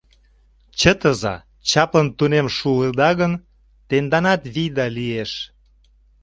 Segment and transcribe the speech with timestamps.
[0.79, 1.35] Чытыза:
[1.69, 3.33] чаплын тунем шуыда гын,
[3.89, 5.31] тенданат вийда лиеш!